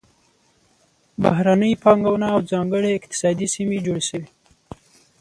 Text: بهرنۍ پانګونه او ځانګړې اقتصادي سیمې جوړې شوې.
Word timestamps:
بهرنۍ 1.21 1.73
پانګونه 1.83 2.27
او 2.33 2.39
ځانګړې 2.51 2.89
اقتصادي 2.93 3.47
سیمې 3.55 3.77
جوړې 3.85 4.03
شوې. 4.09 4.27